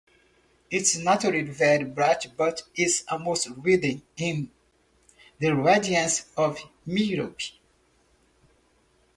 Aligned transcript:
It 0.71 0.81
is 0.81 0.97
naturally 1.03 1.43
very 1.43 1.83
bright 1.83 2.35
but 2.35 2.63
is 2.73 3.03
almost 3.07 3.47
hidden 3.63 4.01
in 4.17 4.49
the 5.39 5.53
radiance 5.55 6.25
of 6.35 6.57
Merope. 6.87 7.41